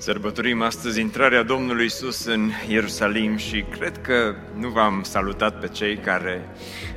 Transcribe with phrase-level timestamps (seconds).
[0.00, 5.96] Sărbătorim astăzi intrarea Domnului Isus în Ierusalim și cred că nu v-am salutat pe cei
[5.96, 6.48] care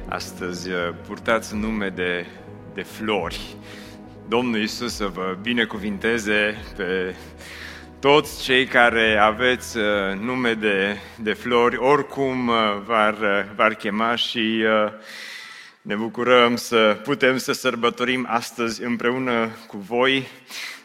[0.10, 0.76] astăzi uh,
[1.08, 2.26] purtați nume de,
[2.74, 3.56] de flori.
[4.28, 7.16] Domnul Isus să vă binecuvinteze pe
[8.00, 9.84] toți cei care aveți uh,
[10.20, 13.16] nume de, de flori, oricum uh, v-ar,
[13.56, 14.64] v-ar chema și
[15.82, 20.28] ne bucurăm să putem să sărbătorim astăzi împreună cu voi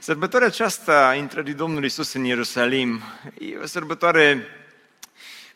[0.08, 3.00] Sărbătoarea aceasta a intrării Domnului Isus în Ierusalim.
[3.38, 4.46] E o sărbătoare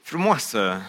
[0.03, 0.83] frumoasă,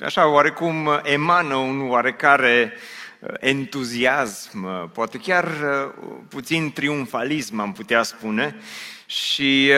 [0.00, 2.72] așa oarecum emană un oarecare
[3.18, 8.56] uh, entuziasm, uh, poate chiar uh, puțin triumfalism am putea spune
[9.06, 9.70] și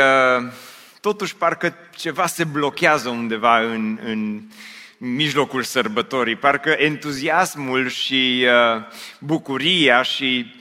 [1.00, 4.42] totuși parcă ceva se blochează undeva în, în
[4.98, 8.46] mijlocul sărbătorii, parcă entuziasmul și
[9.18, 10.54] bucuria și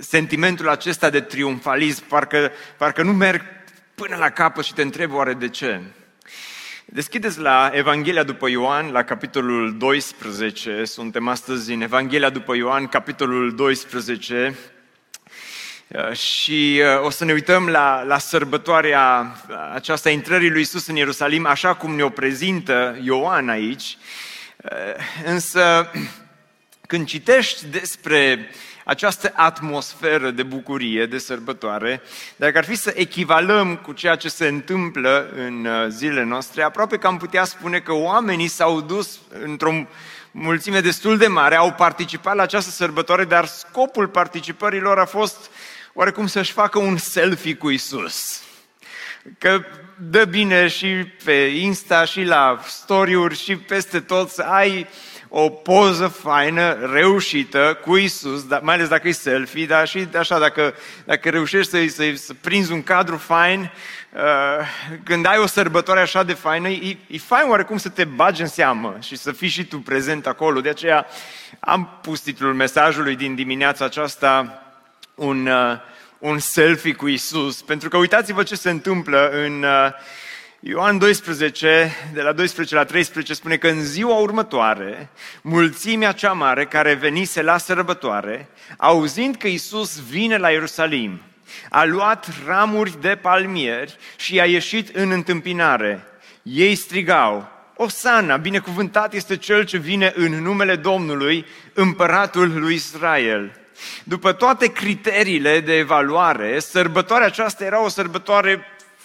[0.00, 3.42] sentimentul acesta de triumfalism, parcă, parcă nu merg
[3.94, 5.80] până la capăt și te întreb oare de ce.
[6.84, 13.54] Deschideți la Evanghelia după Ioan, la capitolul 12, suntem astăzi în Evanghelia după Ioan, capitolul
[13.54, 14.54] 12,
[16.12, 19.36] și uh, o să ne uităm la, la sărbătoarea
[19.74, 23.96] aceasta intrării lui Isus în Ierusalim, așa cum ne-o prezintă Ioan aici.
[24.56, 24.70] Uh,
[25.24, 25.90] însă,
[26.90, 28.50] când citești despre
[28.84, 32.02] această atmosferă de bucurie, de sărbătoare,
[32.36, 36.96] dacă ar fi să echivalăm cu ceea ce se întâmplă în uh, zilele noastre, aproape
[36.96, 39.86] că am putea spune că oamenii s-au dus într-o
[40.30, 45.50] mulțime destul de mare, au participat la această sărbătoare, dar scopul participărilor a fost
[45.92, 48.42] oarecum să-și facă un selfie cu Isus.
[49.38, 49.64] Că
[49.96, 50.86] dă bine și
[51.24, 54.86] pe Insta și la story-uri și peste tot să ai
[55.36, 60.74] o poză faină, reușită, cu Isus, mai ales dacă e selfie, dar și așa, dacă,
[61.04, 63.70] dacă reușești să, să, să prinzi un cadru fain,
[64.12, 64.20] uh,
[65.04, 68.46] când ai o sărbătoare așa de faină, e, e fain oarecum să te bagi în
[68.46, 70.60] seamă și să fii și tu prezent acolo.
[70.60, 71.06] De aceea
[71.60, 74.62] am pus titlul mesajului din dimineața aceasta,
[75.14, 75.78] un, uh,
[76.18, 79.62] un selfie cu Isus, pentru că uitați-vă ce se întâmplă în...
[79.62, 79.92] Uh,
[80.66, 85.08] Ioan 12, de la 12 la 13, spune că în ziua următoare,
[85.42, 91.20] mulțimea cea mare care venise la sărbătoare, auzind că Isus vine la Ierusalim,
[91.70, 96.06] a luat ramuri de palmieri și a ieșit în întâmpinare.
[96.42, 103.58] Ei strigau, Osana, binecuvântat este cel ce vine în numele Domnului, împăratul lui Israel.
[104.04, 108.64] După toate criteriile de evaluare, sărbătoarea aceasta era o sărbătoare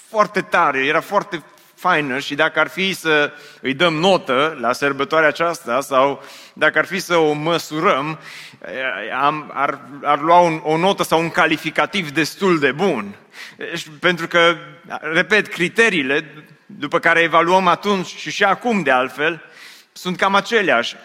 [0.10, 1.44] foarte tare, era foarte
[1.76, 3.32] faină și dacă ar fi să
[3.62, 8.20] îi dăm notă la sărbătoarea aceasta sau dacă ar fi să o măsurăm,
[9.22, 13.16] am, ar, ar lua un, o notă sau un calificativ destul de bun.
[14.00, 14.56] Pentru că,
[15.00, 19.42] repet, criteriile după care evaluăm atunci și și acum de altfel,
[19.92, 20.96] sunt cam aceleași.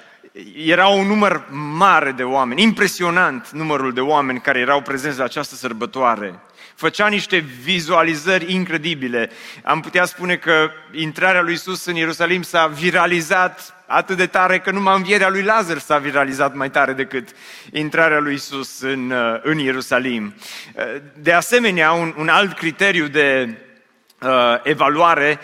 [0.56, 5.54] Era un număr mare de oameni, impresionant numărul de oameni care erau prezenți la această
[5.54, 6.41] sărbătoare
[6.74, 9.30] făcea niște vizualizări incredibile.
[9.64, 14.70] Am putea spune că intrarea lui Isus în Ierusalim s-a viralizat atât de tare că
[14.70, 17.28] numai învierea lui Lazar s-a viralizat mai tare decât
[17.72, 20.34] intrarea lui Isus în, uh, în Ierusalim.
[20.74, 20.84] Uh,
[21.16, 23.58] de asemenea, un, un alt criteriu de
[24.20, 24.30] uh,
[24.62, 25.41] evaluare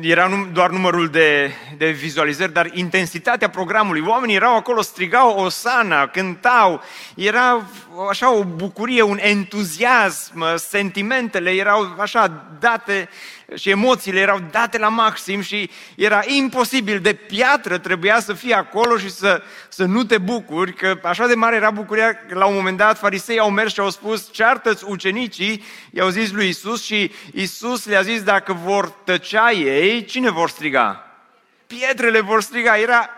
[0.00, 4.04] era doar numărul de, de vizualizări, dar intensitatea programului.
[4.06, 6.82] Oamenii erau acolo, strigau Osana, cântau,
[7.14, 7.66] era
[8.10, 13.08] așa o bucurie, un entuziasm, sentimentele erau așa date
[13.54, 18.96] și emoțiile erau date la maxim și era imposibil, de piatră trebuia să fii acolo
[18.96, 22.54] și să, să nu te bucuri, că așa de mare era bucuria că la un
[22.54, 27.10] moment dat farisei au mers și au spus ceartă-ți ucenicii, i-au zis lui Isus și
[27.32, 31.08] Isus le-a zis dacă vor tăcea ei, cine vor striga?
[31.66, 33.10] Pietrele vor striga, era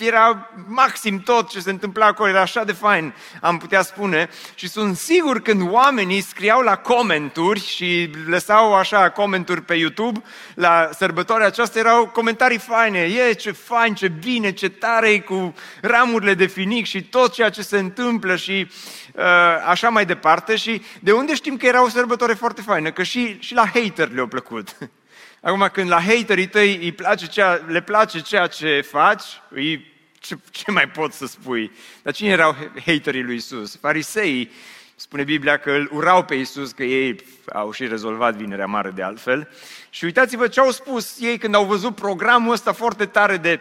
[0.00, 4.28] era maxim tot ce se întâmpla acolo, era așa de fain, am putea spune.
[4.54, 10.22] Și sunt sigur când oamenii scriau la comenturi și lăsau așa comenturi pe YouTube,
[10.54, 12.98] la sărbătoarea aceasta erau comentarii faine.
[12.98, 17.50] E, ce fain, ce bine, ce tare e cu ramurile de finic și tot ceea
[17.50, 18.70] ce se întâmplă și
[19.14, 19.24] uh,
[19.66, 20.56] așa mai departe.
[20.56, 22.90] Și de unde știm că era o sărbătoare foarte faină?
[22.90, 24.76] Că și, și la hater le-a plăcut.
[25.40, 30.38] Acum, când la haterii tăi îi place cea, le place ceea ce faci, îi, ce,
[30.50, 31.72] ce mai poți să spui?
[32.02, 32.56] Dar cine erau
[32.86, 33.76] haterii lui Isus?
[33.80, 34.50] Fariseii,
[34.96, 37.20] spune Biblia că îl urau pe Isus, că ei
[37.52, 39.48] au și rezolvat vinerea mare de altfel.
[39.90, 43.60] Și uitați-vă ce au spus ei când au văzut programul ăsta foarte tare de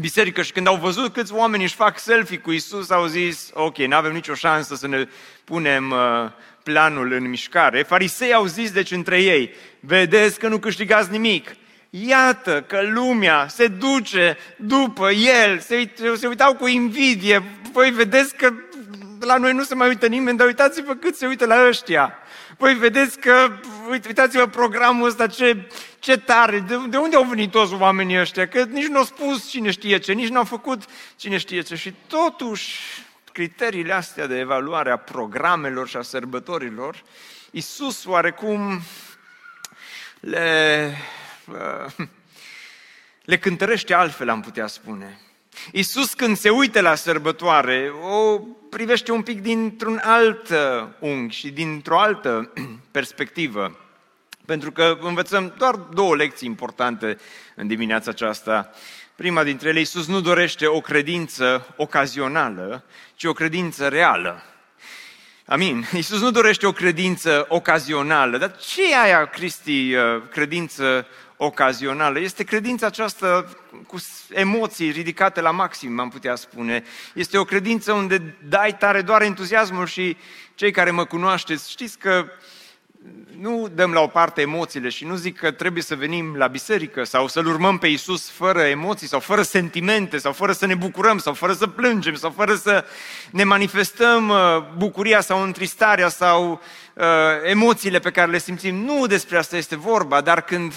[0.00, 3.76] biserică și când au văzut câți oameni își fac selfie cu Isus, au zis, ok,
[3.76, 5.08] nu avem nicio șansă să ne
[5.44, 6.30] punem uh,
[6.64, 7.82] planul în mișcare.
[7.82, 11.56] Farisei au zis deci între ei, vedeți că nu câștigați nimic.
[11.90, 17.42] Iată că lumea se duce după el, se, uit- se uitau cu invidie.
[17.72, 18.52] Voi vedeți că
[19.20, 22.18] la noi nu se mai uită nimeni, dar uitați-vă cât se uită la ăștia.
[22.56, 23.50] Voi vedeți că,
[23.90, 25.56] uitați-vă programul ăsta, ce,
[25.98, 28.48] ce tare, de, de unde au venit toți oamenii ăștia?
[28.48, 30.82] Că nici nu au spus cine știe ce, nici nu au făcut
[31.16, 31.74] cine știe ce.
[31.74, 32.80] Și totuși,
[33.34, 37.02] criteriile astea de evaluare a programelor și a sărbătorilor,
[37.50, 38.80] Iisus oarecum
[40.20, 40.96] le,
[41.48, 42.06] uh,
[43.24, 45.20] le cântărește altfel, am putea spune.
[45.72, 48.38] Iisus când se uită la sărbătoare, o
[48.70, 52.52] privește un pic dintr-un alt uh, unghi și dintr-o altă
[52.96, 53.78] perspectivă.
[54.46, 57.18] Pentru că învățăm doar două lecții importante
[57.54, 58.70] în dimineața aceasta.
[59.16, 62.84] Prima dintre ele, Iisus nu dorește o credință ocazională,
[63.14, 64.42] ci o credință reală.
[65.46, 65.86] Amin.
[65.92, 68.38] Iisus nu dorește o credință ocazională.
[68.38, 71.06] Dar ce e aia, Cristi, uh, credință
[71.36, 72.18] ocazională?
[72.18, 73.44] Este credința aceasta
[73.86, 73.96] cu
[74.28, 76.84] emoții ridicate la maxim, am putea spune.
[77.14, 80.16] Este o credință unde dai tare doar entuziasmul și
[80.54, 82.26] cei care mă cunoașteți, știți că
[83.44, 87.04] nu dăm la o parte emoțiile și nu zic că trebuie să venim la biserică
[87.04, 91.18] sau să-L urmăm pe Iisus fără emoții sau fără sentimente sau fără să ne bucurăm
[91.18, 92.84] sau fără să plângem sau fără să
[93.30, 94.36] ne manifestăm uh,
[94.76, 96.60] bucuria sau întristarea sau
[96.94, 97.04] uh,
[97.42, 98.74] emoțiile pe care le simțim.
[98.74, 100.72] Nu despre asta este vorba, dar când,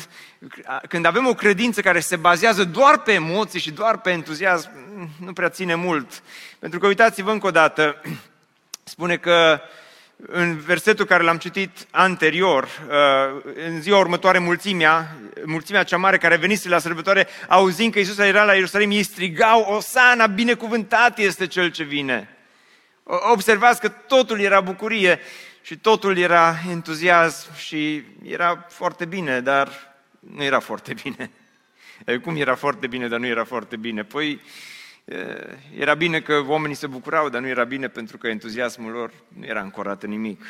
[0.87, 4.69] când avem o credință care se bazează doar pe emoții și doar pe entuziasm,
[5.25, 6.23] nu prea ține mult.
[6.59, 8.01] Pentru că uitați-vă încă o dată,
[8.83, 9.59] spune că
[10.25, 16.35] în versetul care l-am citit anterior, uh, în ziua următoare mulțimea, mulțimea cea mare care
[16.35, 21.71] venise la sărbătoare, auzind că Iisus era la Ierusalim, ei strigau, Osana, binecuvântat este Cel
[21.71, 22.29] ce vine.
[23.31, 25.19] Observați că totul era bucurie
[25.61, 31.31] și totul era entuziasm și era foarte bine, dar nu era foarte bine.
[32.23, 34.03] Cum era foarte bine, dar nu era foarte bine?
[34.03, 34.41] Păi, Eh,
[35.77, 39.45] era bine că oamenii se bucurau, dar nu era bine pentru că entuziasmul lor nu
[39.45, 40.45] era ancorat în nimic.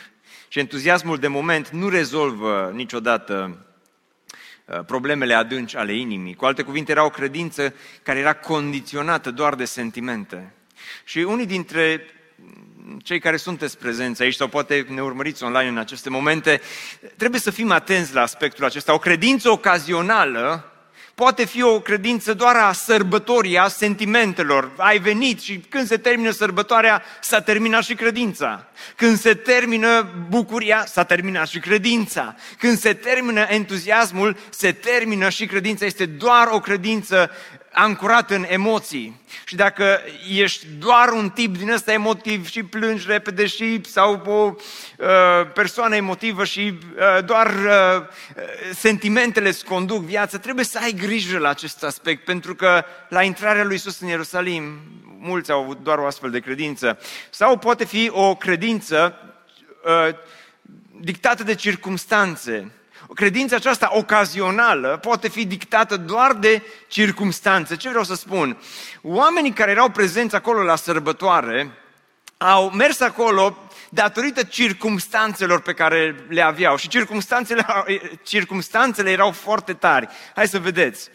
[0.47, 3.65] Și entuziasmul de moment nu rezolvă niciodată
[4.65, 6.35] eh, problemele adânci ale inimii.
[6.35, 7.73] Cu alte cuvinte, era o credință
[8.03, 10.53] care era condiționată doar de sentimente.
[11.03, 12.05] Și unii dintre
[13.03, 16.61] cei care sunteți prezenți aici sau poate ne urmăriți online în aceste momente,
[17.17, 18.93] trebuie să fim atenți la aspectul acesta.
[18.93, 20.71] O credință ocazională
[21.17, 24.71] poate fi o credință doar a sărbătorii, a sentimentelor.
[24.77, 28.67] Ai venit și când se termină sărbătoarea, s-a terminat și credința.
[28.95, 32.35] Când se termină bucuria, s-a terminat și credința.
[32.57, 35.85] Când se termină entuziasmul, se termină și credința.
[35.85, 37.31] Este doar o credință
[37.77, 39.21] ancorat în emoții.
[39.45, 44.55] Și dacă ești doar un tip din ăsta emotiv și plângi repede și sau o
[44.97, 45.07] uh,
[45.53, 48.07] persoană emotivă și uh, doar uh,
[48.73, 53.63] sentimentele îți conduc viața, trebuie să ai grijă la acest aspect, pentru că la intrarea
[53.63, 54.79] lui Iisus în Ierusalim,
[55.19, 56.99] mulți au avut doar o astfel de credință.
[57.29, 59.15] Sau poate fi o credință
[59.85, 60.15] uh,
[60.99, 62.71] dictată de circumstanțe.
[63.15, 67.75] Credința aceasta ocazională poate fi dictată doar de circumstanțe.
[67.75, 68.57] Ce vreau să spun?
[69.01, 71.71] Oamenii care erau prezenți acolo la sărbătoare
[72.37, 73.57] au mers acolo
[73.89, 76.75] datorită circumstanțelor pe care le aveau.
[76.75, 77.65] Și circumstanțele,
[78.23, 80.07] circumstanțele erau foarte tari.
[80.35, 81.09] Hai să vedeți.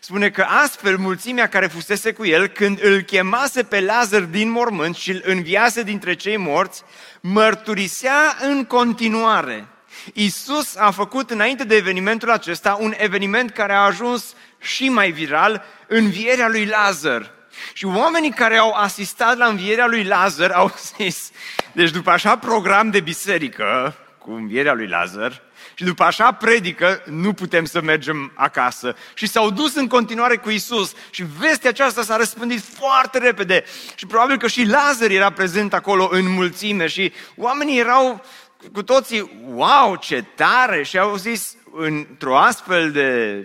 [0.00, 4.96] Spune că astfel mulțimea care fusese cu el, când îl chemase pe Lazar din mormânt
[4.96, 6.82] și îl înviase dintre cei morți,
[7.20, 9.68] mărturisea în continuare
[10.12, 15.64] Isus a făcut înainte de evenimentul acesta un eveniment care a ajuns și mai viral,
[15.88, 17.30] învierea lui Lazar.
[17.72, 21.30] Și oamenii care au asistat la învierea lui Lazar au zis,
[21.72, 25.42] deci după așa program de biserică, cu învierea lui Lazar
[25.74, 28.96] și după așa predică, nu putem să mergem acasă.
[29.14, 34.06] Și s-au dus în continuare cu Isus și vestea aceasta s-a răspândit foarte repede și
[34.06, 38.24] probabil că și Lazar era prezent acolo în mulțime și oamenii erau
[38.72, 40.82] cu toții, wow, ce tare!
[40.82, 43.38] Și au zis, într-o astfel de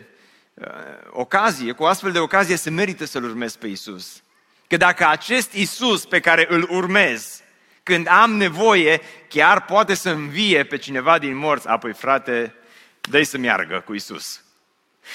[0.53, 0.67] uh,
[1.09, 4.21] ocazie, cu o astfel de ocazie se merită să-L urmez pe Isus.
[4.67, 7.41] Că dacă acest Isus pe care îl urmez,
[7.83, 12.53] când am nevoie, chiar poate să învie pe cineva din morți, apoi frate,
[13.01, 14.43] dă să meargă cu Isus.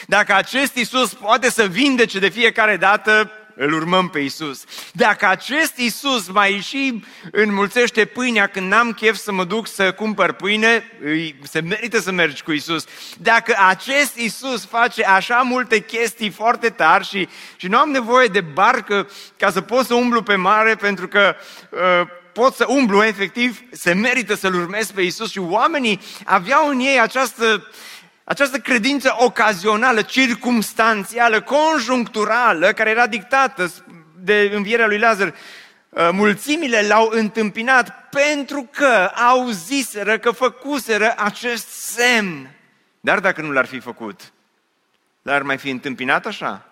[0.06, 4.64] Dacă acest Isus poate să vindece de fiecare dată, îl urmăm pe Isus.
[4.92, 10.32] Dacă acest Isus mai și înmulțește pâinea când n-am chef să mă duc să cumpăr
[10.32, 10.84] pâine,
[11.42, 12.84] se merită să mergi cu Isus.
[13.18, 18.40] Dacă acest Isus face așa multe chestii foarte tari și, și nu am nevoie de
[18.40, 21.36] barcă ca să pot să umblu pe mare pentru că
[21.70, 26.78] uh, pot să umblu efectiv, se merită să-L urmez pe Isus și oamenii aveau în
[26.78, 27.66] ei această
[28.24, 33.72] această credință ocazională, circumstanțială, conjuncturală, care era dictată
[34.18, 35.34] de învierea lui Lazar,
[35.88, 42.50] uh, mulțimile l-au întâmpinat pentru că au ziseră că făcuseră acest semn.
[43.00, 44.32] Dar dacă nu l-ar fi făcut,
[45.22, 46.68] l-ar mai fi întâmpinat așa?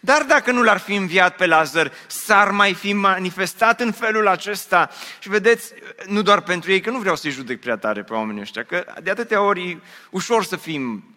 [0.00, 4.90] Dar dacă nu l-ar fi înviat pe Lazar, s-ar mai fi manifestat în felul acesta.
[5.18, 5.72] Și vedeți,
[6.06, 8.84] nu doar pentru ei, că nu vreau să-i judec prea tare pe oamenii ăștia, că
[9.02, 9.80] de atâtea ori e
[10.10, 11.14] ușor să fim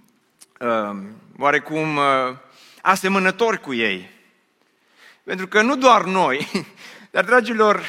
[0.59, 0.97] uh,
[1.37, 2.03] oarecum uh,
[2.81, 4.09] asemănători cu ei.
[5.23, 6.67] Pentru că nu doar noi,
[7.11, 7.85] dar, dragilor,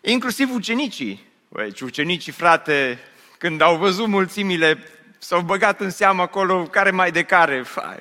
[0.00, 2.98] inclusiv ucenicii, băi, ucenicii, frate,
[3.38, 4.78] când au văzut mulțimile,
[5.18, 7.98] s-au băgat în seamă acolo care mai de care, fai,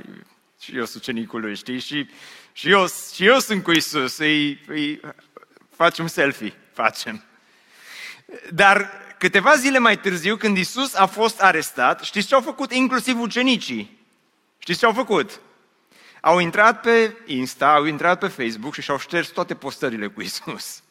[0.62, 1.80] și eu sunt ucenicul lui, știi?
[1.80, 2.10] Și,
[2.54, 5.00] și, eu, și eu sunt cu Isus, îi, îi
[5.76, 7.24] facem selfie, facem.
[8.54, 13.20] Dar câteva zile mai târziu, când Isus a fost arestat, știți ce au făcut inclusiv
[13.20, 14.00] ucenicii?
[14.58, 15.40] Știți ce au făcut?
[16.22, 20.84] Au intrat pe Insta, au intrat pe Facebook și și-au șters toate postările cu Isus.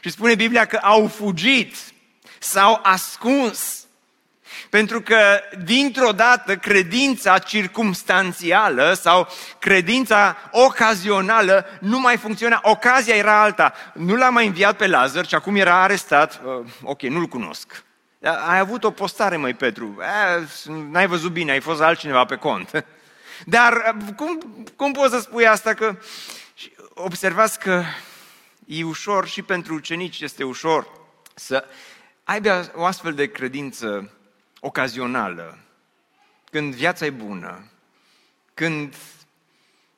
[0.00, 1.76] Și spune Biblia că au fugit,
[2.38, 3.83] s-au ascuns,
[4.70, 12.60] pentru că, dintr-o dată, credința circumstanțială sau credința ocazională nu mai funcționa.
[12.62, 13.72] Ocazia era alta.
[13.94, 16.40] Nu l-a mai înviat pe Lazar, și acum era arestat.
[16.44, 17.84] Uh, ok, nu-l cunosc.
[18.48, 19.98] Ai avut o postare, mai Petru.
[20.90, 22.70] n-ai văzut bine, ai fost altcineva pe cont.
[23.44, 24.38] Dar uh, cum,
[24.76, 25.74] cum poți să spui asta?
[25.74, 25.96] Că
[26.94, 27.82] observați că
[28.66, 30.86] e ușor și pentru ucenici este ușor
[31.34, 31.64] să
[32.24, 34.10] aibă o astfel de credință
[34.64, 35.58] ocazională,
[36.50, 37.70] când viața e bună,
[38.54, 38.94] când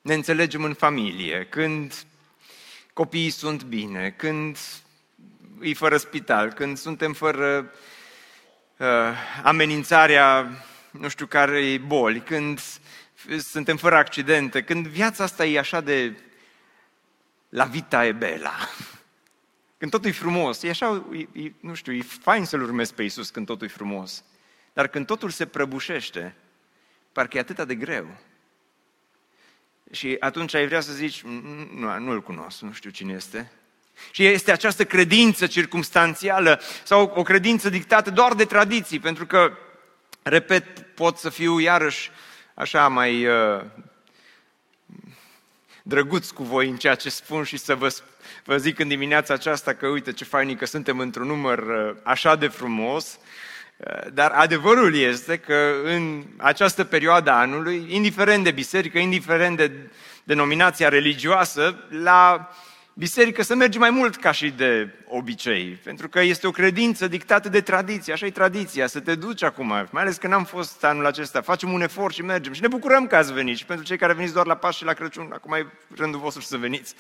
[0.00, 2.04] ne înțelegem în familie, când
[2.92, 4.58] copiii sunt bine, când
[5.61, 7.73] e fără spital, când suntem fără
[8.76, 8.87] uh,
[9.42, 10.50] amenințarea,
[10.90, 12.61] nu știu care boli, când
[13.38, 16.16] suntem fără accidente, când viața asta e așa de
[17.49, 18.54] la vita e bela.
[19.78, 23.02] Când totul e frumos, e așa, e, e, nu știu, e fain să-L urmezi pe
[23.02, 24.25] Iisus când totul e frumos.
[24.76, 26.35] Dar când totul se prăbușește,
[27.12, 28.16] parcă e atât de greu.
[29.90, 31.23] Și atunci ai vrea să zici,
[31.75, 33.52] nu, nu-l cunosc, nu știu cine este.
[34.11, 39.56] Și este această credință circumstanțială sau o credință dictată doar de tradiții, pentru că,
[40.23, 42.11] repet, pot să fiu iarăși
[42.54, 43.64] așa mai uh,
[45.83, 47.97] drăguț cu voi în ceea ce spun și să vă,
[48.45, 52.37] vă zic în dimineața aceasta că uite ce fain că suntem într-un număr uh, așa
[52.37, 53.18] de frumos,
[54.12, 59.71] dar adevărul este că în această perioadă a anului, indiferent de biserică, indiferent de
[60.25, 62.50] denominația religioasă, la
[62.98, 67.48] biserică să mergi mai mult ca și de obicei, pentru că este o credință dictată
[67.48, 71.06] de tradiție, așa e tradiția, să te duci acum, mai ales că n-am fost anul
[71.06, 73.96] acesta, facem un efort și mergem și ne bucurăm că ați venit și pentru cei
[73.96, 76.94] care veniți doar la Paști și la Crăciun, acum e rândul vostru să veniți.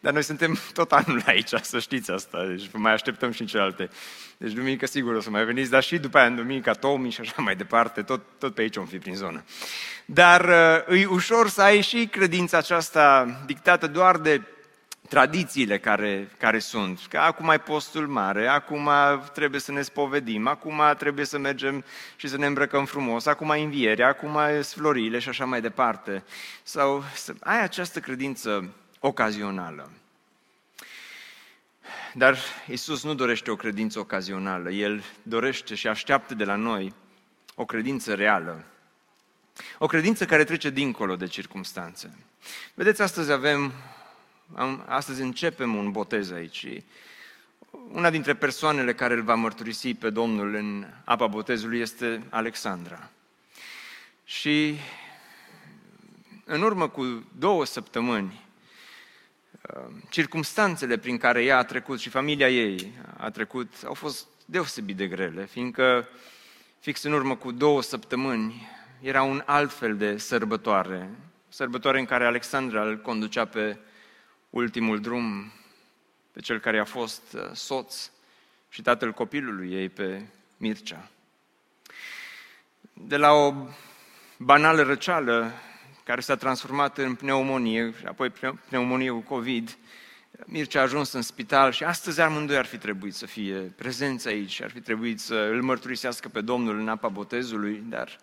[0.00, 3.88] Dar noi suntem tot anul aici, să știți asta, deci mai așteptăm și în celelalte.
[4.36, 7.20] Deci duminică sigur o să mai veniți, dar și după aia în duminica Tomii și
[7.20, 9.44] așa mai departe, tot, tot pe aici om fi prin zonă.
[10.04, 10.44] Dar
[10.88, 14.42] uh, e ușor să ai și credința aceasta dictată doar de
[15.08, 17.00] tradițiile care, care sunt.
[17.08, 18.90] Că acum ai postul mare, acum
[19.32, 21.84] trebuie să ne spovedim, acum trebuie să mergem
[22.16, 26.24] și să ne îmbrăcăm frumos, acum ai înviere, acum ai florile și așa mai departe.
[26.62, 29.90] Sau să ai această credință ocazională.
[32.14, 36.94] Dar Isus nu dorește o credință ocazională, El dorește și așteaptă de la noi
[37.54, 38.64] o credință reală.
[39.78, 42.18] O credință care trece dincolo de circumstanțe.
[42.74, 43.72] Vedeți, astăzi avem,
[44.86, 46.82] astăzi începem un botez aici.
[47.92, 53.10] una dintre persoanele care îl va mărturisi pe Domnul în apa botezului este Alexandra.
[54.24, 54.74] Și
[56.44, 58.44] în urmă cu două săptămâni,
[59.74, 64.96] uh, circumstanțele prin care ea a trecut și familia ei a trecut au fost deosebit
[64.96, 66.08] de grele, fiindcă
[66.80, 68.68] fix în urmă cu două săptămâni
[69.00, 71.10] era un alt fel de sărbătoare,
[71.48, 73.78] sărbătoare în care Alexandra îl conducea pe
[74.50, 75.52] ultimul drum,
[76.32, 78.10] pe cel care a fost uh, soț
[78.68, 80.22] și tatăl copilului ei, pe
[80.56, 81.10] Mircea.
[82.92, 83.54] De la o
[84.36, 85.52] banală răceală
[86.04, 88.32] care s-a transformat în pneumonie și apoi
[88.68, 89.76] pneumonie cu COVID,
[90.46, 94.62] Mircea a ajuns în spital și astăzi amândoi ar fi trebuit să fie prezenți aici,
[94.62, 98.18] ar fi trebuit să îl mărturisească pe Domnul în apa botezului, dar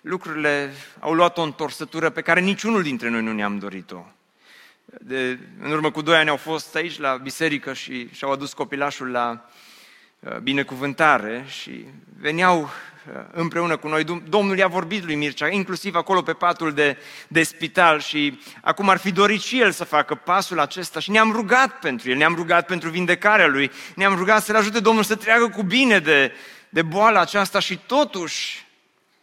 [0.00, 4.04] lucrurile au luat o întorsătură pe care niciunul dintre noi nu ne-am dorit-o.
[5.00, 9.10] De, în urmă cu doi ani au fost aici la biserică și și-au adus copilașul
[9.10, 9.48] la
[10.20, 11.84] uh, binecuvântare și
[12.20, 12.68] veneau uh,
[13.32, 14.04] împreună cu noi.
[14.28, 16.96] Domnul i-a vorbit lui Mircea, inclusiv acolo pe patul de,
[17.28, 21.32] de spital și acum ar fi dorit și el să facă pasul acesta și ne-am
[21.32, 25.48] rugat pentru el, ne-am rugat pentru vindecarea lui, ne-am rugat să-l ajute Domnul să treacă
[25.48, 26.32] cu bine de,
[26.68, 28.66] de boala aceasta și totuși,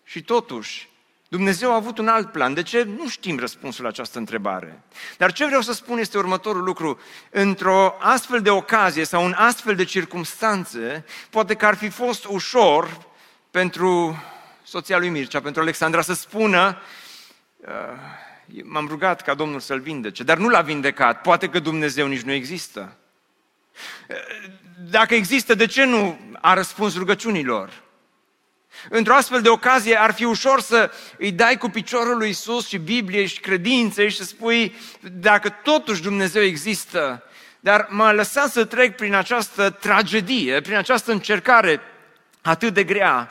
[0.04, 0.90] și totuși,
[1.36, 2.54] Dumnezeu a avut un alt plan.
[2.54, 2.84] De ce?
[2.84, 4.82] Nu știm răspunsul la această întrebare.
[5.18, 7.00] Dar ce vreau să spun este următorul lucru.
[7.30, 13.08] Într-o astfel de ocazie sau în astfel de circumstanțe, poate că ar fi fost ușor
[13.52, 14.24] pentru
[14.64, 16.78] soția lui Mircea, pentru Alexandra, să spună
[17.58, 17.72] uh,
[18.64, 21.22] m-am rugat ca Domnul să-l vindece, dar nu l-a vindecat.
[21.22, 22.98] Poate că Dumnezeu nici nu există.
[24.10, 24.16] Uh,
[24.90, 27.84] dacă există, de ce nu a răspuns rugăciunilor?
[28.90, 32.78] Într-o astfel de ocazie ar fi ușor să îi dai cu piciorul lui Isus și
[32.78, 34.76] Biblie și credințe și să spui
[35.12, 37.24] dacă totuși Dumnezeu există.
[37.60, 41.82] Dar m-a lăsat să trec prin această tragedie, prin această încercare
[42.42, 43.30] atât de grea.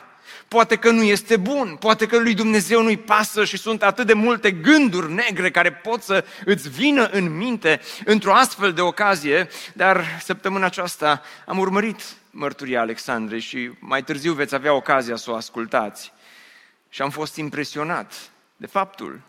[0.49, 4.13] Poate că nu este bun, poate că lui Dumnezeu nu-i pasă și sunt atât de
[4.13, 10.05] multe gânduri negre care pot să îți vină în minte într-o astfel de ocazie, dar
[10.23, 12.03] săptămâna aceasta am urmărit
[12.35, 16.13] mărturia Alexandrei și mai târziu veți avea ocazia să o ascultați.
[16.89, 19.21] Și am fost impresionat de faptul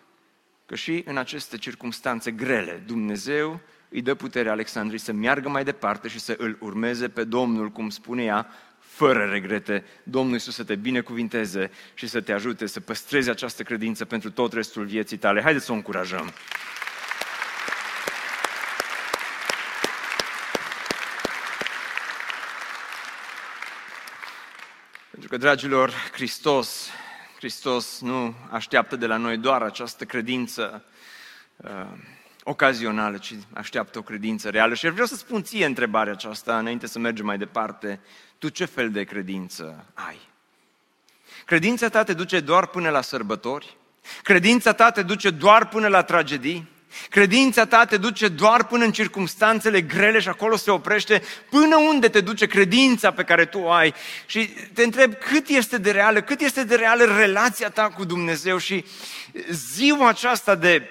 [0.65, 3.59] că și în aceste circunstanțe grele Dumnezeu
[3.89, 7.89] îi dă putere Alexandrei să meargă mai departe și să îl urmeze pe Domnul, cum
[7.89, 8.47] spune ea,
[8.79, 9.83] fără regrete.
[10.03, 14.53] Domnul Iisus să te binecuvinteze și să te ajute să păstrezi această credință pentru tot
[14.53, 15.41] restul vieții tale.
[15.41, 16.33] Haideți să o încurajăm!
[25.35, 26.89] Că, dragilor, Hristos,
[27.37, 30.83] Hristos nu așteaptă de la noi doar această credință
[31.57, 31.69] uh,
[32.43, 34.73] ocazională, ci așteaptă o credință reală.
[34.73, 37.99] Și vreau să spun ție întrebarea aceasta, înainte să mergem mai departe.
[38.37, 40.19] Tu ce fel de credință ai?
[41.45, 43.77] Credința ta te duce doar până la sărbători?
[44.23, 46.69] Credința ta te duce doar până la tragedii?
[47.09, 51.21] Credința ta te duce doar până în circumstanțele grele și acolo se oprește.
[51.49, 53.93] Până unde te duce credința pe care tu o ai?
[54.25, 58.57] Și te întreb cât este de reală, cât este de reală relația ta cu Dumnezeu
[58.57, 58.85] și
[59.49, 60.89] ziua aceasta de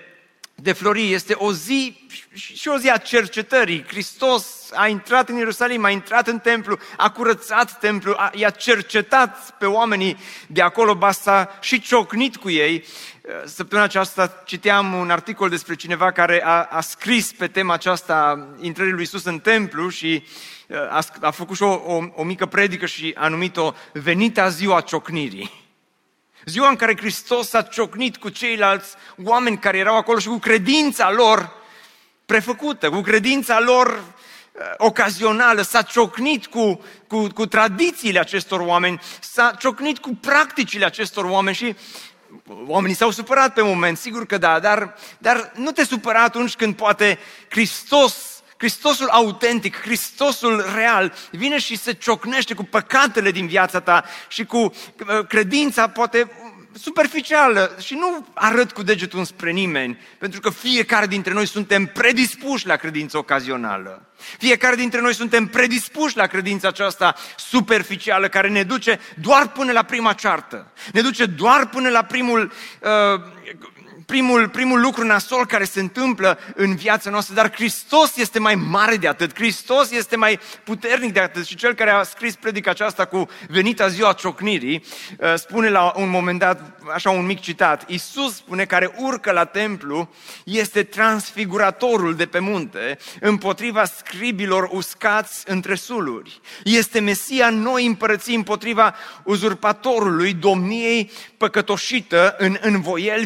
[0.54, 1.96] de Florii este o zi
[2.34, 3.84] și o zi a cercetării.
[3.86, 9.58] Hristos a intrat în Ierusalim, a intrat în templu, a curățat templu, a, i-a cercetat
[9.58, 12.84] pe oamenii de acolo, basta și ciocnit cu ei.
[13.44, 18.92] Săptămâna aceasta citeam un articol despre cineva care a, a scris pe tema aceasta intrării
[18.92, 20.22] lui Isus în templu și
[20.90, 25.63] a, a făcut și o, o, o mică predică și a numit-o Venita ziua ciocnirii.
[26.44, 31.10] Ziua în care Hristos s-a ciocnit cu ceilalți oameni care erau acolo și cu credința
[31.10, 31.52] lor
[32.26, 39.54] prefăcută, cu credința lor uh, ocazională, s-a ciocnit cu, cu, cu tradițiile acestor oameni, s-a
[39.58, 41.76] ciocnit cu practicile acestor oameni și
[42.66, 46.74] oamenii s-au supărat pe moment, sigur că da, dar, dar nu te supăra atunci când
[46.74, 54.04] poate Hristos Hristosul autentic, Hristosul real, vine și se ciocnește cu păcatele din viața ta
[54.28, 56.30] și cu uh, credința poate
[56.78, 62.66] superficială și nu arăt cu degetul înspre nimeni, pentru că fiecare dintre noi suntem predispuși
[62.66, 64.08] la credință ocazională.
[64.38, 69.82] Fiecare dintre noi suntem predispuși la credința aceasta superficială care ne duce doar până la
[69.82, 73.20] prima ceartă, ne duce doar până la primul uh,
[74.06, 78.96] primul, primul lucru nasol care se întâmplă în viața noastră, dar Hristos este mai mare
[78.96, 81.46] de atât, Hristos este mai puternic de atât.
[81.46, 84.84] Și cel care a scris predica aceasta cu venita ziua ciocnirii,
[85.18, 89.44] uh, spune la un moment dat, așa un mic citat, Iisus spune care urcă la
[89.44, 90.08] templu
[90.44, 96.40] este transfiguratorul de pe munte împotriva scribilor uscați între suluri.
[96.64, 103.24] Este Mesia noi împărății împotriva uzurpatorului domniei păcătoșită în învoiel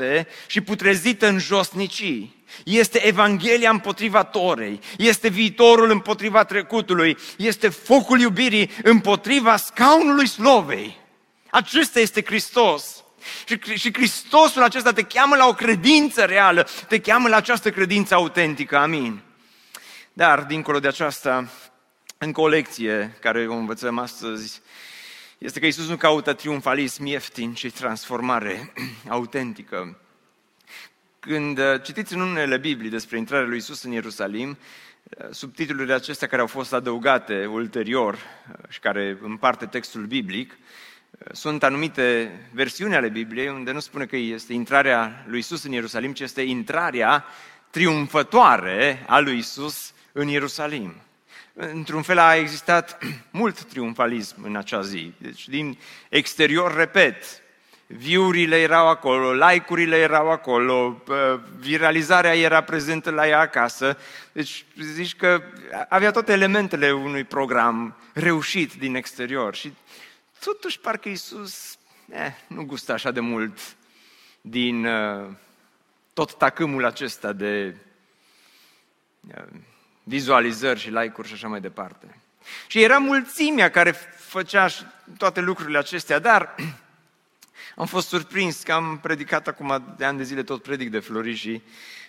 [0.00, 2.38] vinovate și putrezită în josnicii.
[2.64, 10.98] Este Evanghelia împotriva Torei, este viitorul împotriva trecutului, este focul iubirii împotriva scaunului slovei.
[11.50, 13.04] Acesta este Hristos.
[13.46, 18.14] Și, și Hristosul acesta te cheamă la o credință reală, te cheamă la această credință
[18.14, 18.76] autentică.
[18.76, 19.20] Amin.
[20.12, 21.50] Dar, dincolo de aceasta,
[22.18, 24.60] încă o lecție care o învățăm astăzi
[25.40, 28.72] este că Isus nu caută triumfalism ieftin, ci transformare
[29.08, 29.98] autentică.
[31.20, 36.28] Când uh, citiți în unele Biblii despre intrarea lui Isus în Ierusalim, uh, subtitlurile acestea
[36.28, 40.58] care au fost adăugate ulterior uh, și care împarte textul biblic,
[41.32, 46.12] sunt anumite versiuni ale Bibliei unde nu spune că este intrarea lui Isus în Ierusalim,
[46.12, 47.24] ci este intrarea
[47.70, 50.94] triumfătoare a lui Isus în Ierusalim
[51.60, 52.98] într-un fel a existat
[53.30, 55.12] mult triumfalism în acea zi.
[55.18, 57.42] Deci din exterior, repet,
[57.86, 61.02] viurile erau acolo, like-urile erau acolo,
[61.58, 63.98] viralizarea era prezentă la ea acasă.
[64.32, 65.42] Deci zici că
[65.88, 69.54] avea toate elementele unui program reușit din exterior.
[69.54, 69.74] Și
[70.44, 71.78] totuși parcă Iisus
[72.12, 73.58] eh, nu gustă așa de mult
[74.40, 75.28] din uh,
[76.12, 77.74] tot tacâmul acesta de
[79.28, 79.44] uh,
[80.10, 82.16] vizualizări și like-uri și așa mai departe.
[82.66, 84.68] Și era mulțimea care făcea
[85.18, 86.54] toate lucrurile acestea, dar
[87.76, 91.34] am fost surprins că am predicat acum de ani de zile tot predic de Flori
[91.34, 91.62] și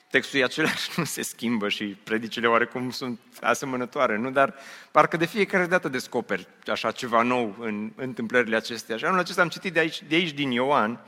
[0.09, 4.31] textul e același, nu se schimbă și predicile oarecum sunt asemănătoare, nu?
[4.31, 4.53] Dar
[4.91, 8.97] parcă de fiecare dată descoperi așa ceva nou în întâmplările acestea.
[8.97, 10.99] Și anul acesta am citit de aici, de aici din Ioan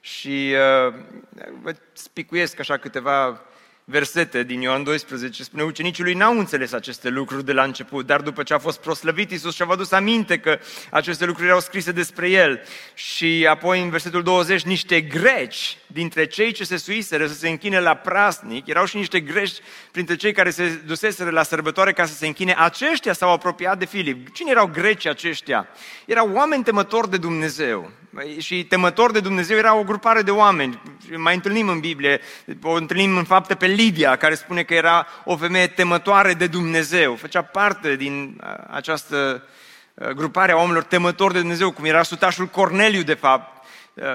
[0.00, 0.54] și
[0.86, 0.94] uh,
[1.62, 3.40] vă spicuiesc așa câteva
[3.92, 8.20] versete din Ioan 12, spune ucenicii lui n-au înțeles aceste lucruri de la început, dar
[8.20, 10.58] după ce a fost proslăvit, Iisus și-a adus aminte că
[10.90, 12.60] aceste lucruri erau scrise despre El.
[12.94, 17.80] Și apoi în versetul 20, niște greci dintre cei ce se suiseră să se închine
[17.80, 19.54] la prasnic, erau și niște greci
[19.90, 23.84] printre cei care se duseseră la sărbătoare ca să se închine, aceștia s-au apropiat de
[23.84, 24.34] Filip.
[24.34, 25.68] Cine erau greci aceștia?
[26.06, 27.90] Erau oameni temători de Dumnezeu.
[28.38, 30.80] Și temători de Dumnezeu era o grupare de oameni.
[31.16, 32.20] Mai întâlnim în Biblie,
[32.62, 37.14] o întâlnim în fapte pe Lidia, care spune că era o femeie temătoare de Dumnezeu.
[37.14, 39.42] Făcea parte din această
[40.14, 43.64] grupare a oamenilor temători de Dumnezeu, cum era sutașul Corneliu, de fapt,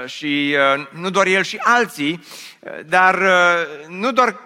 [0.06, 0.56] și
[0.90, 2.24] nu doar el și alții,
[2.86, 3.20] dar
[3.88, 4.40] nu doar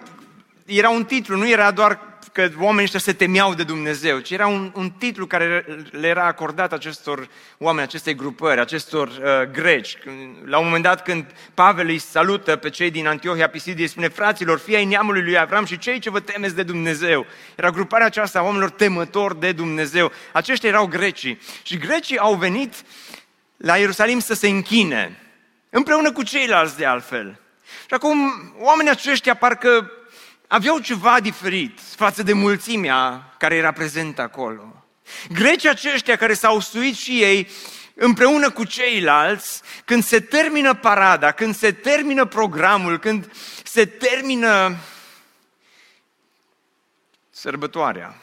[0.66, 1.98] era un titlu, nu era doar
[2.32, 6.26] că oamenii ăștia se temeau de Dumnezeu, ci era un, un titlu care le era
[6.26, 9.98] acordat acestor oameni, acestei grupări, acestor uh, greci.
[10.44, 14.58] La un moment dat când Pavel îi salută pe cei din Antiohia Pisidie, spune, fraților,
[14.58, 17.26] fii ai neamului lui Avram și cei ce vă temeți de Dumnezeu.
[17.56, 20.12] Era gruparea aceasta a oamenilor temători de Dumnezeu.
[20.32, 21.40] Aceștia erau grecii.
[21.62, 22.74] Și grecii au venit
[23.56, 25.18] la Ierusalim să se închine,
[25.70, 27.40] împreună cu ceilalți de altfel.
[27.64, 29.90] Și acum oamenii aceștia parcă
[30.52, 34.84] aveau ceva diferit față de mulțimea care era prezentă acolo.
[35.32, 37.48] Grecii aceștia care s-au suit și ei
[37.94, 43.32] împreună cu ceilalți, când se termină parada, când se termină programul, când
[43.64, 44.76] se termină
[47.30, 48.16] sărbătoarea.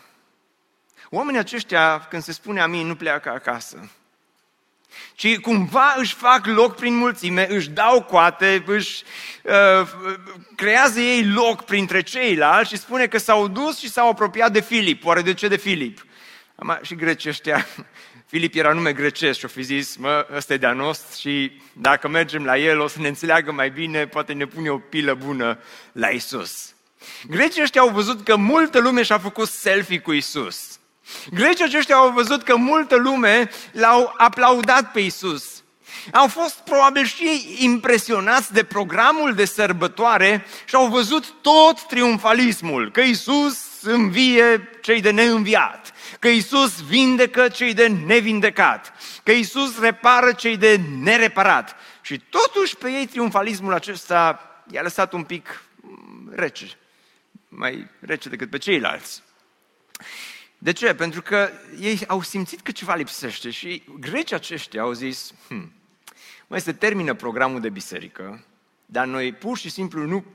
[1.09, 3.89] Oamenii aceștia, când se spune amin, nu pleacă acasă
[5.15, 9.04] ci cumva își fac loc prin mulțime, își dau coate, își
[9.43, 9.88] uh,
[10.56, 15.06] creează ei loc printre ceilalți și spune că s-au dus și s-au apropiat de Filip.
[15.06, 16.06] Oare de ce de Filip?
[16.56, 17.67] Am, și grecii ăștia,
[18.30, 22.08] Filip era nume grecesc și o fi zis, mă, ăsta e de-a nostru și dacă
[22.08, 25.60] mergem la el o să ne înțeleagă mai bine, poate ne pune o pilă bună
[25.91, 26.73] la Isus.
[27.28, 30.78] Grecii ăștia au văzut că multă lume și-a făcut selfie cu Isus.
[31.32, 35.63] Grecii aceștia au văzut că multă lume l-au aplaudat pe Isus.
[36.12, 42.91] Au fost probabil și ei impresionați de programul de sărbătoare și au văzut tot triumfalismul,
[42.91, 48.93] că Isus învie cei de neînviat, că Isus vindecă cei de nevindecat,
[49.24, 51.76] că Isus repară cei de nereparat.
[52.02, 54.39] Și totuși pe ei triumfalismul acesta
[54.72, 55.63] i-a lăsat un pic
[56.36, 56.65] rece,
[57.48, 59.24] mai rece decât pe ceilalți.
[60.62, 60.93] De ce?
[60.93, 65.72] Pentru că ei au simțit că ceva lipsește și grecii aceștia au zis, hm,
[66.48, 68.45] mai se termină programul de biserică,
[68.86, 70.26] dar noi pur și simplu nu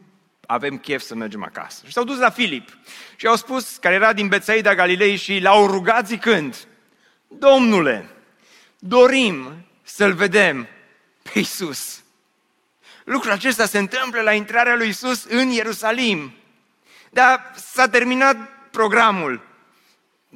[0.46, 1.82] avem chef să mergem acasă.
[1.86, 2.78] Și s-au dus la Filip
[3.16, 6.66] și au spus, care era din Betsaida Galilei și l-au rugat zicând,
[7.28, 8.08] Domnule,
[8.78, 10.66] dorim să-L vedem
[11.22, 12.02] pe Iisus.
[13.04, 16.34] Lucrul acesta se întâmplă la intrarea lui Iisus în Ierusalim.
[17.10, 18.36] Dar s-a terminat
[18.70, 19.52] programul.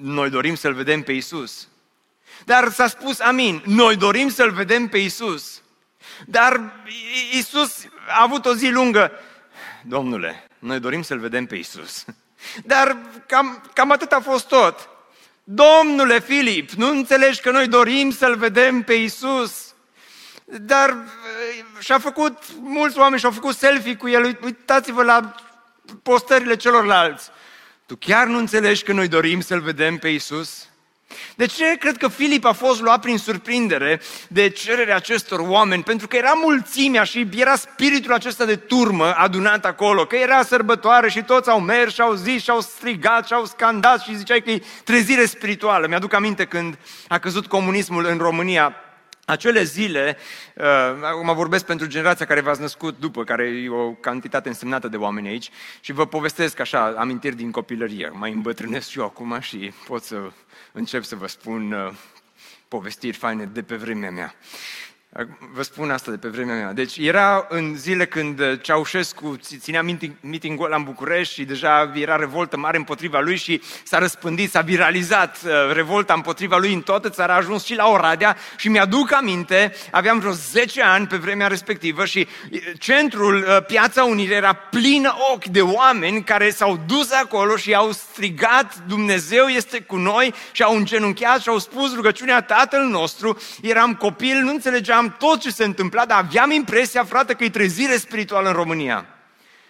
[0.00, 1.68] Noi dorim să-L vedem pe Iisus.
[2.44, 3.62] Dar s-a spus amin.
[3.64, 5.62] Noi dorim să-L vedem pe Iisus.
[6.26, 6.72] Dar
[7.32, 9.12] Iisus a avut o zi lungă.
[9.82, 12.04] Domnule, noi dorim să-L vedem pe Iisus.
[12.64, 14.88] Dar cam, cam atât a fost tot.
[15.44, 19.74] Domnule Filip, nu înțelegi că noi dorim să-L vedem pe Iisus?
[20.44, 20.96] Dar
[21.78, 25.34] și-a făcut, mulți oameni și-au făcut selfie cu el, uitați-vă la
[26.02, 27.30] postările celorlalți.
[27.88, 30.68] Tu chiar nu înțelegi că noi dorim să-L vedem pe Iisus?
[31.36, 35.82] De ce cred că Filip a fost luat prin surprindere de cererea acestor oameni?
[35.82, 41.10] Pentru că era mulțimea și era spiritul acesta de turmă adunat acolo, că era sărbătoare
[41.10, 44.42] și toți au mers și au zis și au strigat și au scandat și ziceai
[44.42, 45.86] că e trezire spirituală.
[45.86, 48.74] Mi-aduc aminte când a căzut comunismul în România,
[49.28, 50.16] acele zile,
[50.54, 50.64] uh,
[51.02, 55.28] acum vorbesc pentru generația care v-ați născut după, care e o cantitate însemnată de oameni
[55.28, 58.10] aici, și vă povestesc așa amintiri din copilărie.
[58.12, 60.30] Mai îmbătrânesc și eu acum și pot să
[60.72, 61.92] încep să vă spun uh,
[62.68, 64.34] povestiri faine de pe vremea mea.
[65.52, 66.72] Vă spun asta de pe vremea mea.
[66.72, 69.82] Deci era în zile când uh, Ceaușescu ținea
[70.20, 75.38] meeting-ul în București și deja era revoltă mare împotriva lui și s-a răspândit, s-a viralizat
[75.44, 79.72] uh, revolta împotriva lui în toată țara, a ajuns și la Oradea și mi-aduc aminte,
[79.90, 85.44] aveam vreo 10 ani pe vremea respectivă și uh, centrul, Piața Unirii era plină ochi
[85.46, 90.76] de oameni care s-au dus acolo și au strigat Dumnezeu este cu noi și au
[90.76, 95.64] îngenunchiat și au spus rugăciunea Tatăl nostru, eram copil, nu înțelegeam știam tot ce se
[95.64, 99.06] întâmpla, dar aveam impresia, frate, că e trezire spirituală în România.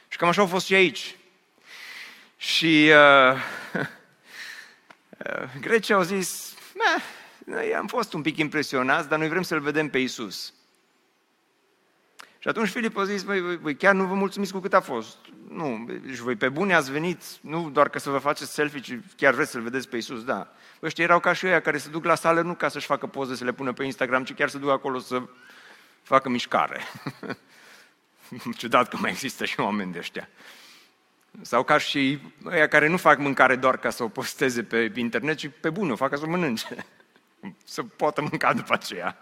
[0.09, 1.17] Și cam așa au fost și aici.
[2.37, 3.37] Și uh,
[5.25, 6.55] uh, grecii au zis,
[7.45, 10.53] noi am fost un pic impresionați, dar noi vrem să-L vedem pe Isus.
[12.39, 15.17] Și atunci Filip a zis, voi, voi chiar nu vă mulțumiți cu cât a fost.
[15.49, 18.81] Nu, și deci voi pe bune ați venit, nu doar că să vă faceți selfie,
[18.81, 20.53] ci chiar vreți să-L vedeți pe Isus, da.
[20.83, 23.35] Ăștia erau ca și ăia care se duc la sală nu ca să-și facă poze
[23.35, 25.23] să le pună pe Instagram, ci chiar să duc acolo să
[26.03, 26.81] facă mișcare.
[28.59, 30.29] Ciudat că mai există și oameni de ăștia.
[31.41, 35.37] Sau ca și ăia care nu fac mâncare doar ca să o posteze pe internet,
[35.37, 36.87] ci pe bune, o fac ca să o mănânce.
[37.65, 39.17] să poată mânca după aceea.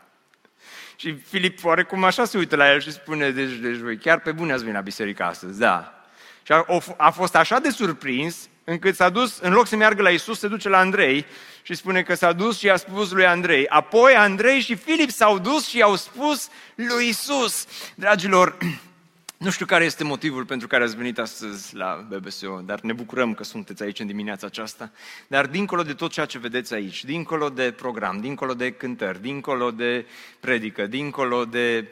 [0.96, 4.32] Și Filip oarecum așa se uită la el și spune, deci, deci voi chiar pe
[4.32, 6.04] bune ați venit la biserică astăzi, da.
[6.42, 6.64] Și a,
[6.96, 10.48] a fost așa de surprins încât s-a dus, în loc să meargă la Isus, se
[10.48, 11.26] duce la Andrei
[11.62, 13.68] și spune că s-a dus și a spus lui Andrei.
[13.68, 17.66] Apoi Andrei și Filip s-au dus și i-au spus lui Isus.
[17.94, 18.56] Dragilor,
[19.44, 23.34] nu știu care este motivul pentru care ați venit astăzi la BBSO, dar ne bucurăm
[23.34, 24.90] că sunteți aici în dimineața aceasta.
[25.26, 29.70] Dar dincolo de tot ceea ce vedeți aici, dincolo de program, dincolo de cântări, dincolo
[29.70, 30.06] de
[30.40, 31.88] predică, dincolo de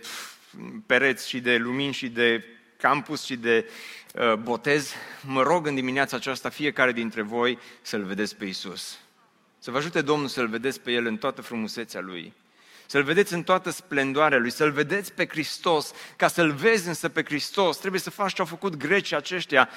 [0.87, 2.44] pereți și de lumini și de
[2.85, 3.70] campus și de
[4.14, 4.92] uh, botez,
[5.27, 8.99] mă rog în dimineața aceasta fiecare dintre voi să-L vedeți pe Isus.
[9.59, 12.33] Să vă ajute Domnul să-L vedeți pe El în toată frumusețea Lui.
[12.87, 15.92] Să-L vedeți în toată splendoarea Lui, să-L vedeți pe Hristos.
[16.16, 19.68] Ca să-L vezi însă pe Hristos, trebuie să faci ce au făcut grecii aceștia.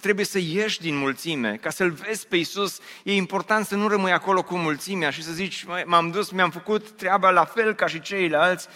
[0.00, 1.58] Trebuie să ieși din mulțime.
[1.62, 5.32] Ca să-L vezi pe Isus, e important să nu rămâi acolo cu mulțimea și să
[5.32, 8.68] zici, m-am dus, mi-am făcut treaba la fel ca și ceilalți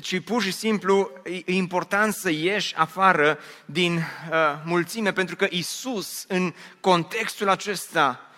[0.00, 1.10] ci pur și simplu
[1.44, 8.31] e important să ieși afară din uh, mulțime, pentru că Isus, în contextul acesta,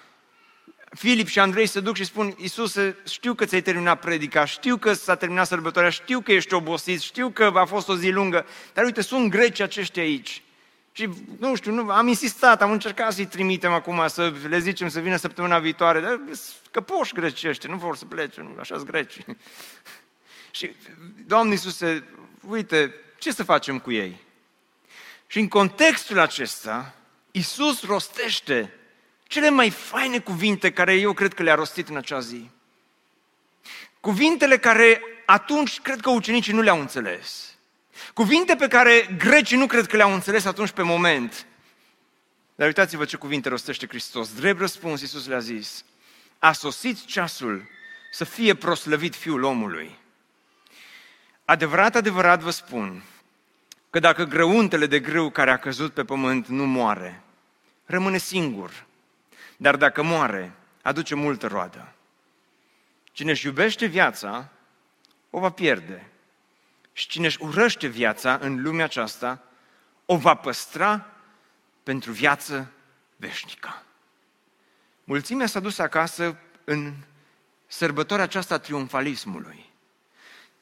[0.95, 2.79] Filip și Andrei se duc și spun, Isus,
[3.09, 7.31] știu că ți-ai terminat predica, știu că s-a terminat sărbătoarea, știu că ești obosit, știu
[7.31, 10.43] că a fost o zi lungă, dar uite, sunt greci aceștia aici.
[10.93, 15.01] Și nu știu, nu, am insistat, am încercat să-i trimitem acum, să le zicem să
[15.01, 16.21] vină săptămâna viitoare, dar
[16.71, 19.17] că poși grecește, nu vor să plece, nu, așa-s greci.
[20.51, 20.71] Și,
[21.27, 22.05] Doamne Iisuse,
[22.49, 24.21] uite, ce să facem cu ei?
[25.27, 26.95] Și în contextul acesta,
[27.31, 28.73] Iisus rostește
[29.27, 32.51] cele mai faine cuvinte care eu cred că le-a rostit în acea zi.
[34.01, 37.55] Cuvintele care atunci cred că ucenicii nu le-au înțeles.
[38.15, 41.47] Cuvinte pe care grecii nu cred că le-au înțeles atunci pe moment.
[42.55, 44.35] Dar uitați-vă ce cuvinte rostește Hristos.
[44.35, 45.85] Drept răspuns, Iisus le-a zis,
[46.39, 47.67] a sosit ceasul
[48.13, 49.99] să fie proslăvit Fiul omului.
[51.45, 53.03] Adevărat, adevărat vă spun
[53.91, 57.23] că dacă grăuntele de grâu care a căzut pe pământ nu moare,
[57.85, 58.84] rămâne singur.
[59.65, 61.95] Dar dacă moare, aduce multă roadă.
[63.13, 64.49] Cine își iubește viața,
[65.31, 66.11] o va pierde.
[66.93, 69.43] Și cine își urăște viața în lumea aceasta,
[70.07, 71.07] o va păstra
[71.83, 72.71] pentru viață
[73.17, 73.83] veșnică.
[75.05, 76.95] Mulțimea s-a dus acasă în
[77.67, 79.71] sărbătoarea aceasta a triumfalismului.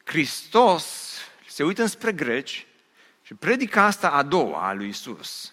[0.04, 1.16] Hristos
[1.48, 2.66] se uită înspre greci
[3.22, 5.52] și predică asta a doua a lui Isus.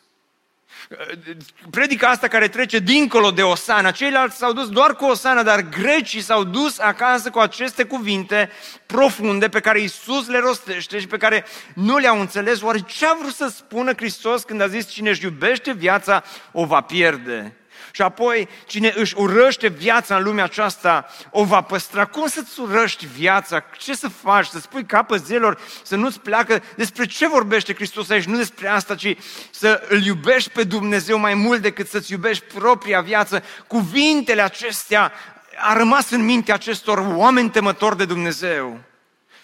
[1.69, 3.91] Predica asta care trece dincolo de Osana.
[3.91, 8.49] Ceilalți s-au dus doar cu Osana, dar grecii s-au dus acasă cu aceste cuvinte
[8.85, 12.61] profunde pe care Isus le rostește și pe care nu le-au înțeles.
[12.61, 16.65] Oare ce a vrut să spună Hristos când a zis cine își iubește viața o
[16.65, 17.58] va pierde?
[17.91, 22.05] Și apoi, cine își urăște viața în lumea aceasta, o va păstra.
[22.05, 23.63] Cum să-ți urăști viața?
[23.77, 24.45] Ce să faci?
[24.45, 26.63] Să spui capăt zilor, să nu-ți pleacă?
[26.75, 28.23] Despre ce vorbește Hristos aici?
[28.23, 29.15] Nu despre asta, ci
[29.51, 33.43] să îl iubești pe Dumnezeu mai mult decât să-ți iubești propria viață.
[33.67, 35.11] Cuvintele acestea
[35.57, 38.79] a rămas în mintea acestor oameni temători de Dumnezeu.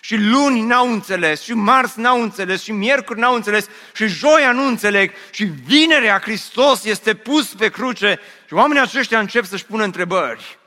[0.05, 4.67] Și luni n-au înțeles, și marți n-au înțeles, și miercuri n-au înțeles, și joia nu
[4.67, 10.57] înțeleg, și vinerea Hristos este pus pe cruce și oamenii aceștia încep să-și pună întrebări.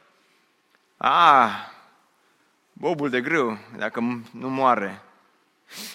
[0.96, 1.51] A,
[2.72, 5.03] bobul de grâu, dacă nu moare.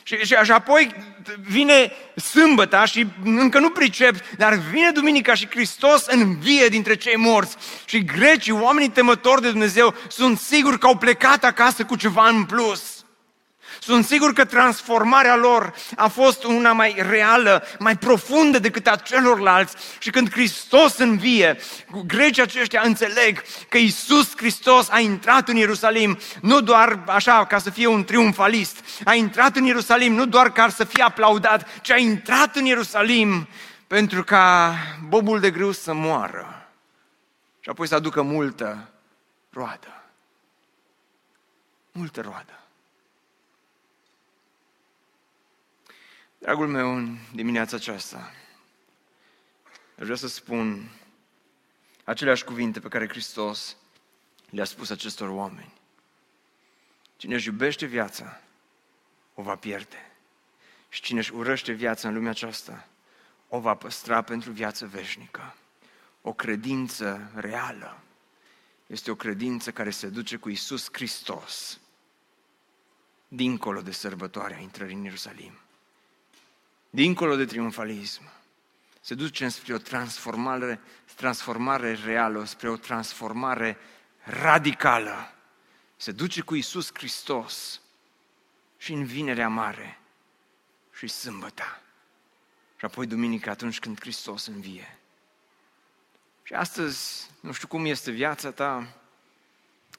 [0.03, 0.95] Și, și, și apoi
[1.41, 7.56] vine sâmbăta și încă nu pricep, dar vine duminica și Hristos învie dintre cei morți.
[7.86, 12.45] Și grecii, oamenii temători de Dumnezeu, sunt siguri că au plecat acasă cu ceva în
[12.45, 12.92] plus.
[13.84, 19.76] Sunt sigur că transformarea lor a fost una mai reală, mai profundă decât a celorlalți.
[20.00, 21.58] Și când Hristos învie,
[22.06, 27.69] grecii aceștia înțeleg că Isus Hristos a intrat în Ierusalim nu doar așa ca să
[27.69, 31.98] fie un triumfalist, a intrat în Ierusalim nu doar ca să fie aplaudat, ci a
[31.98, 33.48] intrat în Ierusalim
[33.88, 34.76] pentru ca
[35.08, 36.67] bobul de grâu să moară
[37.60, 38.89] și apoi să aducă multă
[39.50, 40.04] roadă.
[41.91, 42.62] Multă roadă.
[46.43, 48.32] Dragul meu, în dimineața aceasta,
[49.97, 50.89] aș vrea să spun
[52.03, 53.77] aceleași cuvinte pe care Hristos
[54.49, 55.73] le-a spus acestor oameni.
[57.17, 58.41] Cine își iubește viața,
[59.34, 60.12] o va pierde.
[60.89, 62.88] Și cine își urăște viața în lumea aceasta,
[63.47, 65.56] o va păstra pentru viață veșnică.
[66.21, 67.99] O credință reală
[68.88, 71.79] este o credință care se duce cu Isus Hristos
[73.27, 75.58] dincolo de sărbătoarea intrării în Ierusalim
[76.95, 78.21] dincolo de triumfalism,
[79.01, 80.79] se duce spre o transformare,
[81.15, 83.77] transformare reală, spre o transformare
[84.23, 85.34] radicală.
[85.95, 87.82] Se duce cu Isus Hristos
[88.77, 89.99] și în vinerea mare
[90.93, 91.82] și sâmbăta.
[92.77, 94.97] Și apoi duminica atunci când Hristos învie.
[96.43, 98.88] Și astăzi, nu știu cum este viața ta,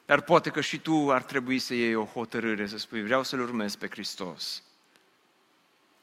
[0.06, 3.40] dar poate că și tu ar trebui să iei o hotărâre, să spui, vreau să-L
[3.40, 4.62] urmez pe Hristos.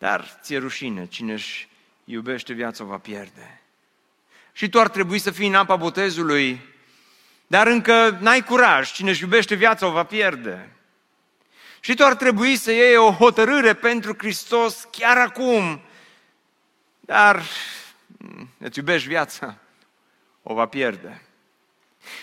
[0.01, 1.67] Dar ți-e rușine, cine își
[2.03, 3.61] iubește viața o va pierde.
[4.51, 6.61] Și tu ar trebui să fii în apa botezului,
[7.47, 10.75] dar încă n-ai curaj, cine își iubește viața o va pierde.
[11.79, 15.81] Și tu ar trebui să iei o hotărâre pentru Hristos chiar acum,
[16.99, 17.43] dar
[18.57, 19.57] îți iubești viața,
[20.43, 21.21] o va pierde.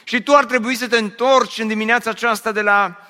[0.04, 3.07] Și tu ar trebui să te întorci în dimineața aceasta de la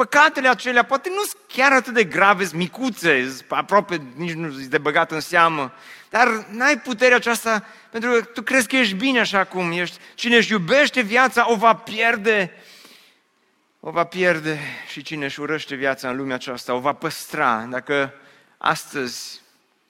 [0.00, 4.64] păcatele acelea poate nu sunt chiar atât de grave, sunt micuțe, aproape nici nu sunt
[4.64, 5.72] de băgat în seamă,
[6.10, 9.98] dar n-ai puterea aceasta pentru că tu crezi că ești bine așa cum ești.
[10.14, 12.52] Cine își iubește viața o va pierde,
[13.80, 14.58] o va pierde
[14.90, 17.66] și cine își urăște viața în lumea aceasta o va păstra.
[17.70, 18.14] Dacă
[18.58, 19.40] astăzi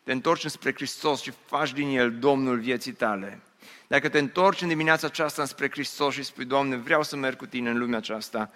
[0.05, 3.41] te întorci spre Hristos și faci din El Domnul vieții tale,
[3.87, 7.47] dacă te întorci în dimineața aceasta spre Hristos și spui, Doamne, vreau să merg cu
[7.47, 8.51] Tine în lumea aceasta,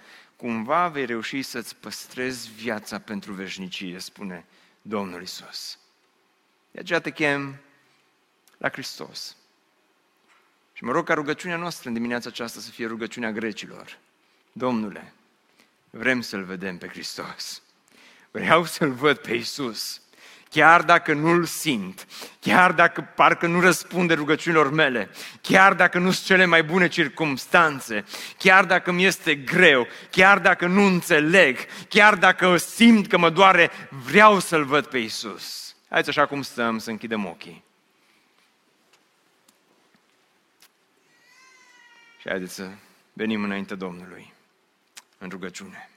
[0.45, 4.47] cumva vei reuși să-ți păstrezi viața pentru veșnicie, spune
[4.83, 5.79] Domnul Isus.
[6.71, 7.61] De aceea te chem
[8.59, 9.37] la Hristos.
[10.73, 13.99] Și mă rog ca rugăciunea noastră în dimineața aceasta să fie rugăciunea grecilor.
[14.53, 15.13] Domnule,
[15.91, 17.63] vrem să-L vedem pe Hristos.
[18.31, 20.01] Vreau să-L văd pe Isus
[20.55, 22.07] chiar dacă nu-l simt,
[22.41, 28.05] chiar dacă parcă nu răspunde rugăciunilor mele, chiar dacă nu sunt cele mai bune circumstanțe,
[28.39, 33.71] chiar dacă mi este greu, chiar dacă nu înțeleg, chiar dacă simt că mă doare,
[33.91, 35.77] vreau să-L văd pe Isus.
[35.89, 37.65] Haideți așa cum stăm să închidem ochii.
[42.21, 42.69] Și haideți să
[43.13, 44.33] venim înainte Domnului
[45.19, 45.89] în rugăciune.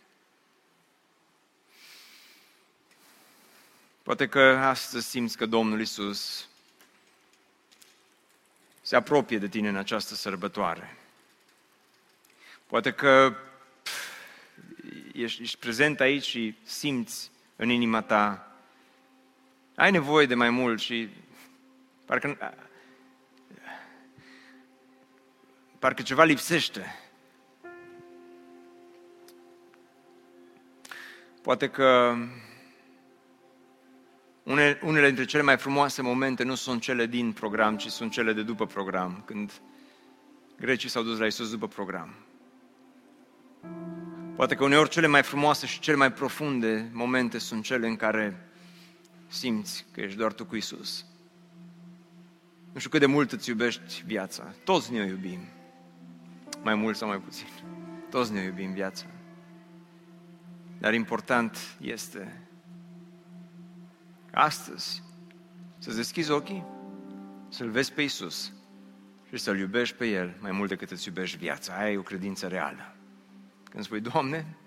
[4.07, 6.47] Poate că astăzi simți că Domnul Isus
[8.81, 10.97] se apropie de tine în această sărbătoare.
[12.67, 13.35] Poate că
[15.13, 18.51] ești, ești prezent aici și simți în inima ta.
[19.75, 21.09] Ai nevoie de mai mult și
[22.05, 22.57] parcă,
[25.79, 26.95] parcă ceva lipsește.
[31.41, 32.17] Poate că
[34.48, 38.33] unele, unele dintre cele mai frumoase momente nu sunt cele din program, ci sunt cele
[38.33, 39.52] de după program, când
[40.60, 42.13] grecii s-au dus la Isus după program.
[44.35, 48.50] Poate că uneori cele mai frumoase și cele mai profunde momente sunt cele în care
[49.27, 51.06] simți că ești doar tu cu Isus.
[52.73, 54.54] Nu știu cât de mult îți iubești viața.
[54.63, 55.39] Toți ne iubim.
[56.63, 57.48] Mai mult sau mai puțin.
[58.10, 59.06] Toți ne iubim viața.
[60.77, 62.46] Dar important este
[64.38, 65.04] astăzi
[65.77, 66.65] să-ți deschizi ochii,
[67.50, 68.54] să-L vezi pe Isus
[69.29, 71.73] și să-L iubești pe El mai mult decât îți iubești viața.
[71.73, 72.96] Aia e o credință reală.
[73.69, 74.58] Când spui, Doamne,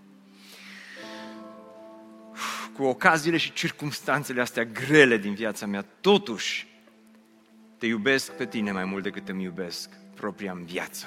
[2.73, 6.69] cu ocaziile și circumstanțele astea grele din viața mea, totuși
[7.79, 11.07] te iubesc pe tine mai mult decât îmi iubesc propria în viață.